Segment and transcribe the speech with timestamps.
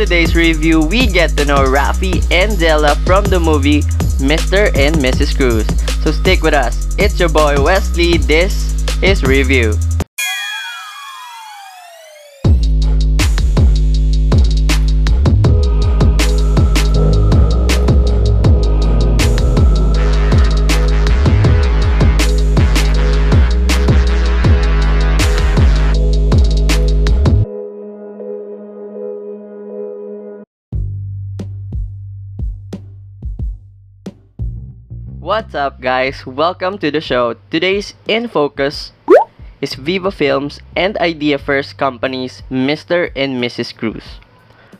[0.00, 3.82] today's review, we get to know Rafi and Gela from the movie
[4.16, 4.74] Mr.
[4.74, 5.36] and Mrs.
[5.36, 5.66] Cruz.
[6.02, 6.96] So stick with us.
[6.98, 8.16] It's your boy Wesley.
[8.16, 9.74] This is Review.
[35.20, 36.24] What's up, guys?
[36.24, 37.36] Welcome to the show.
[37.52, 38.92] Today's In Focus
[39.60, 43.12] is Viva Films and Idea First Company's Mr.
[43.14, 43.76] and Mrs.
[43.76, 44.16] Cruz.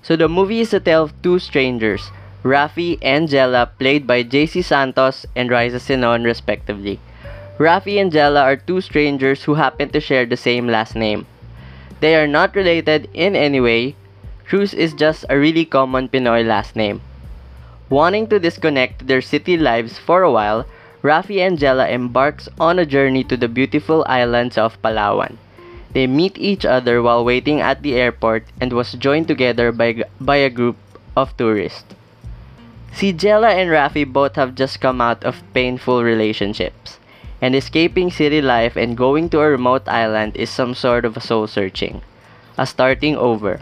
[0.00, 2.12] So, the movie is a tale of two strangers,
[2.44, 7.00] Rafi and Gela, played by JC Santos and Ryza Cenon, respectively.
[7.58, 11.26] Rafi and Gela are two strangers who happen to share the same last name.
[11.98, 13.96] They are not related in any way.
[14.46, 17.02] Cruz is just a really common Pinoy last name.
[17.90, 20.66] Wanting to disconnect their city lives for a while,
[21.02, 25.38] Rafi and Gela embarks on a journey to the beautiful islands of Palawan.
[25.94, 30.36] They meet each other while waiting at the airport and was joined together by, by
[30.36, 30.76] a group
[31.16, 31.94] of tourists.
[32.92, 36.98] Si Gela and Rafi both have just come out of painful relationships,
[37.40, 41.20] and escaping city life and going to a remote island is some sort of a
[41.20, 42.02] soul searching,
[42.58, 43.60] a starting over.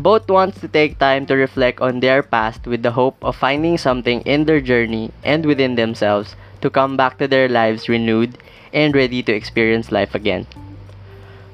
[0.00, 3.76] Both wants to take time to reflect on their past with the hope of finding
[3.76, 8.38] something in their journey and within themselves to come back to their lives renewed
[8.72, 10.46] and ready to experience life again.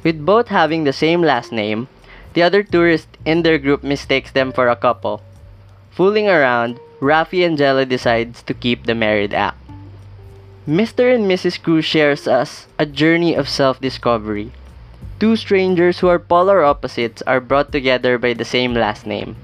[0.05, 1.89] With both having the same last name,
[2.35, 5.23] the other tourist in their group mistakes them for a couple.
[5.91, 9.59] Fooling around, Rafi and Gela decides to keep the married act.
[10.69, 11.13] Mr.
[11.13, 11.61] and Mrs.
[11.61, 14.53] Cruz shares us a journey of self-discovery
[15.19, 19.37] Two strangers who are polar opposites are brought together by the same last name.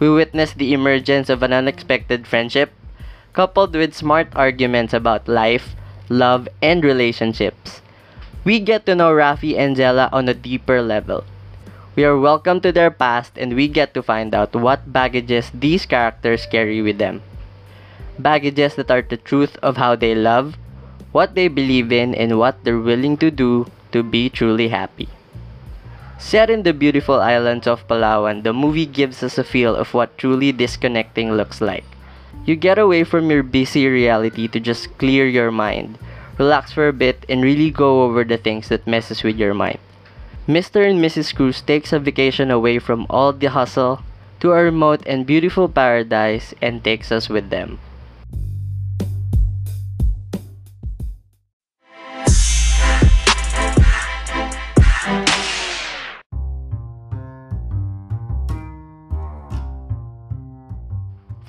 [0.00, 2.72] We witness the emergence of an unexpected friendship,
[3.32, 5.76] coupled with smart arguments about life,
[6.08, 7.80] love, and relationships.
[8.42, 11.22] We get to know Rafi and Gela on a deeper level.
[11.94, 15.86] We are welcomed to their past and we get to find out what baggages these
[15.86, 17.22] characters carry with them.
[18.18, 20.58] Baggages that are the truth of how they love,
[21.12, 25.08] what they believe in, and what they're willing to do to be truly happy.
[26.18, 30.18] Set in the beautiful islands of Palawan, the movie gives us a feel of what
[30.18, 31.86] truly disconnecting looks like.
[32.44, 35.96] You get away from your busy reality to just clear your mind,
[36.38, 39.78] relax for a bit, and really go over the things that messes with your mind.
[40.48, 40.82] Mr.
[40.82, 41.30] and Mrs.
[41.30, 44.02] Cruz takes a vacation away from all the hustle
[44.40, 47.78] to a remote and beautiful paradise and takes us with them.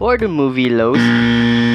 [0.05, 1.01] For the movie Los,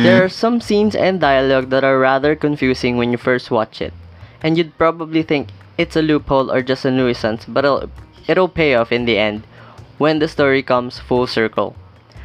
[0.07, 3.93] there are some scenes and dialogue that are rather confusing when you first watch it,
[4.41, 7.91] and you'd probably think it's a loophole or just a nuisance, but it'll,
[8.29, 9.43] it'll pay off in the end
[9.99, 11.75] when the story comes full circle.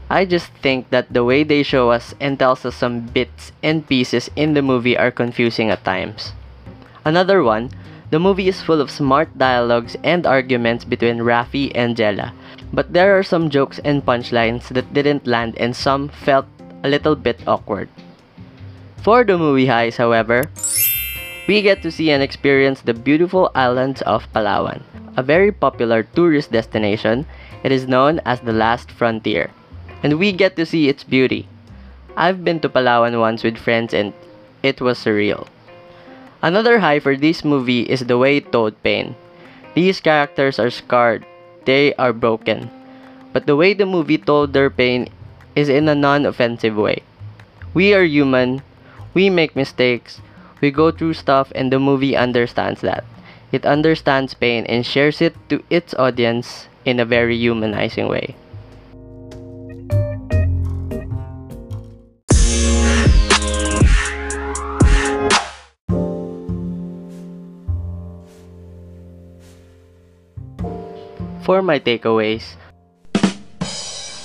[0.07, 3.81] I just think that the way they show us and tells us some bits and
[3.87, 6.33] pieces in the movie are confusing at times.
[7.03, 7.72] Another one,
[8.11, 12.31] the movie is full of smart dialogues and arguments between Rafi and Gela,
[12.75, 16.45] but there are some jokes and punchlines that didn't land and some felt
[16.83, 17.87] a little bit awkward.
[19.01, 20.51] For the movie highs, however,
[21.47, 24.83] we get to see and experience the beautiful islands of Palawan,
[25.15, 27.25] a very popular tourist destination.
[27.63, 29.51] It is known as the last frontier,
[30.03, 31.47] and we get to see its beauty.
[32.17, 34.11] I've been to Palawan once with friends and
[34.63, 35.47] it was surreal.
[36.41, 39.15] Another high for this movie is the way it told pain.
[39.75, 41.25] These characters are scarred
[41.66, 42.70] they are broken.
[43.34, 45.09] But the way the movie told their pain
[45.56, 47.03] is in a non offensive way.
[47.73, 48.62] We are human,
[49.14, 50.22] we make mistakes,
[50.62, 53.03] we go through stuff, and the movie understands that.
[53.52, 58.35] It understands pain and shares it to its audience in a very humanizing way.
[71.66, 72.56] My takeaways,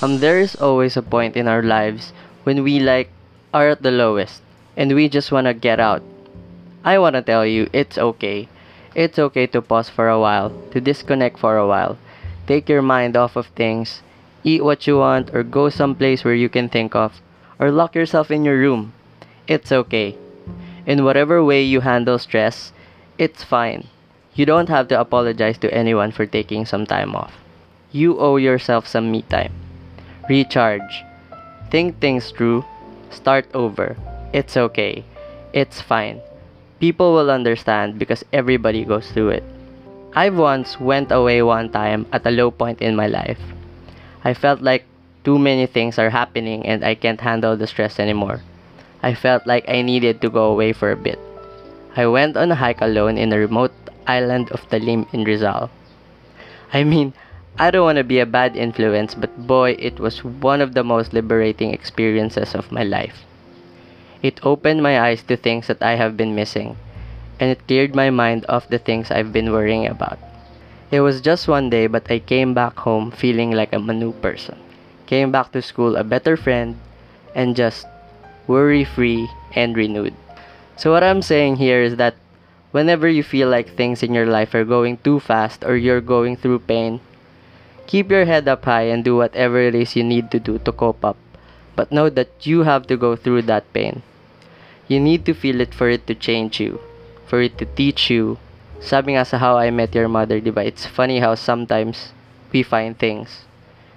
[0.03, 2.13] um, there is always a point in our lives
[2.45, 3.11] when we like
[3.53, 4.43] are at the lowest
[4.77, 6.03] and we just wanna get out.
[6.85, 8.49] I wanna tell you, it's okay.
[8.95, 11.99] It's okay to pause for a while, to disconnect for a while.
[12.47, 14.03] Take your mind off of things,
[14.43, 17.21] eat what you want, or go someplace where you can think of,
[17.59, 18.93] or lock yourself in your room.
[19.47, 20.17] It's okay.
[20.87, 22.73] In whatever way you handle stress,
[23.19, 23.87] it's fine.
[24.35, 27.35] You don't have to apologize to anyone for taking some time off.
[27.93, 29.53] you owe yourself some me time.
[30.29, 31.03] Recharge.
[31.71, 32.65] Think things through.
[33.11, 33.97] Start over.
[34.32, 35.03] It's okay.
[35.53, 36.23] It's fine.
[36.79, 39.44] People will understand because everybody goes through it.
[40.15, 43.38] I once went away one time at a low point in my life.
[44.25, 44.85] I felt like
[45.25, 48.43] too many things are happening and I can't handle the stress anymore.
[49.03, 51.19] I felt like I needed to go away for a bit.
[51.97, 53.73] I went on a hike alone in a remote
[54.11, 55.71] island of Talim in Rizal.
[56.73, 57.15] I mean,
[57.59, 60.83] I don't want to be a bad influence, but boy, it was one of the
[60.83, 63.25] most liberating experiences of my life.
[64.23, 66.77] It opened my eyes to things that I have been missing,
[67.39, 70.19] and it cleared my mind of the things I've been worrying about.
[70.91, 74.13] It was just one day, but I came back home feeling like I'm a new
[74.13, 74.59] person.
[75.06, 76.77] Came back to school a better friend,
[77.35, 77.87] and just
[78.47, 80.15] worry free and renewed.
[80.77, 82.15] So, what I'm saying here is that
[82.70, 86.37] whenever you feel like things in your life are going too fast or you're going
[86.37, 87.00] through pain,
[87.90, 90.70] Keep your head up high and do whatever it is you need to do to
[90.70, 91.17] cope up.
[91.75, 94.02] But know that you have to go through that pain.
[94.87, 96.78] You need to feel it for it to change you,
[97.26, 98.38] for it to teach you.
[98.78, 100.62] Sabi nga sa How I Met Your Mother, diba?
[100.62, 102.14] It's funny how sometimes
[102.55, 103.43] we find things.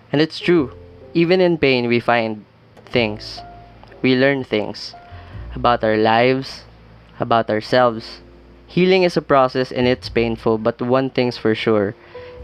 [0.09, 0.73] And it's true.
[1.13, 2.49] Even in pain, we find
[2.89, 3.45] things.
[4.01, 4.97] We learn things
[5.53, 6.65] about our lives,
[7.21, 8.22] about ourselves.
[8.73, 11.93] Healing is a process and it's painful, but one thing's for sure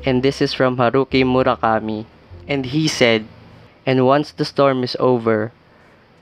[0.06, 2.06] and this is from Haruki Murakami.
[2.48, 3.26] And he said,
[3.86, 5.52] And once the storm is over,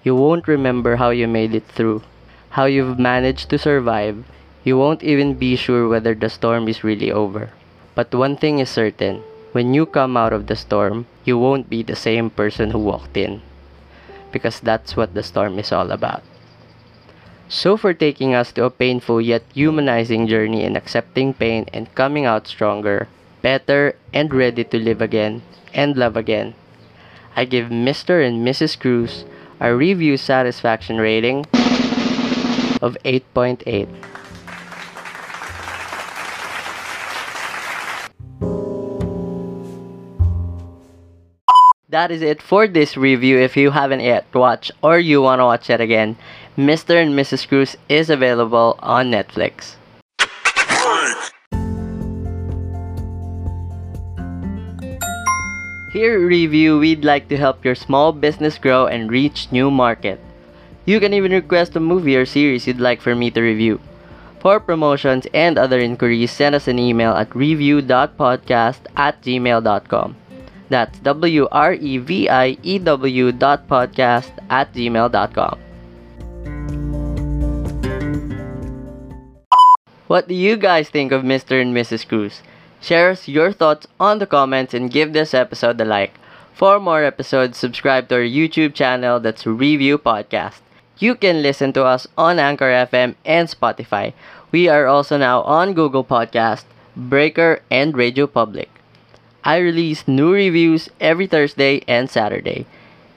[0.04, 2.02] you won't remember how you made it through,
[2.52, 4.26] how you've managed to survive.
[4.64, 7.52] You won't even be sure whether the storm is really over.
[7.96, 11.84] But one thing is certain when you come out of the storm, you won't be
[11.84, 13.42] the same person who walked in.
[14.32, 16.24] Because that's what the storm is all about.
[17.50, 22.26] So, for taking us to a painful yet humanizing journey in accepting pain and coming
[22.26, 23.08] out stronger,
[23.42, 26.56] better, and ready to live again and love again.
[27.38, 28.20] I give Mr.
[28.20, 28.78] and Mrs.
[28.78, 29.24] Cruz
[29.62, 31.46] a review satisfaction rating
[32.82, 33.88] of 8.8.
[41.90, 43.40] That is it for this review.
[43.40, 46.18] If you haven't yet watched or you want to watch it again,
[46.58, 47.00] Mr.
[47.00, 47.48] and Mrs.
[47.48, 49.76] Cruz is available on Netflix.
[55.94, 60.20] Here Review, we'd like to help your small business grow and reach new market.
[60.86, 63.80] You can even request a movie or series you'd like for me to review.
[64.40, 70.16] For promotions and other inquiries, send us an email at wreview.podcast at gmail.com.
[70.70, 71.52] That's W-R-E-V-I-E-W
[73.32, 75.67] dot podcast at gmail.com.
[80.08, 81.62] What do you guys think of Mr.
[81.62, 82.08] and Mrs.
[82.08, 82.42] Cruz?
[82.80, 86.14] Share us your thoughts on the comments and give this episode a like.
[86.54, 90.62] For more episodes, subscribe to our YouTube channel that's Review Podcast.
[90.98, 94.14] You can listen to us on Anchor FM and Spotify.
[94.50, 96.64] We are also now on Google Podcast,
[96.96, 98.70] Breaker, and Radio Public.
[99.44, 102.66] I release new reviews every Thursday and Saturday.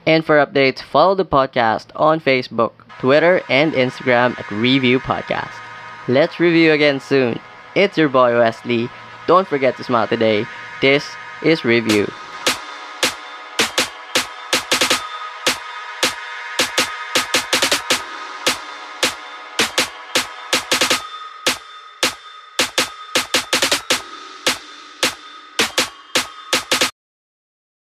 [0.05, 5.70] And for updates, follow the podcast on Facebook, Twitter, and Instagram at Review Podcast.
[6.11, 7.39] Let's review again soon.
[7.73, 8.89] It's your boy Wesley
[9.27, 10.45] don't forget to smile today.
[10.81, 11.05] This
[11.41, 12.05] is Review.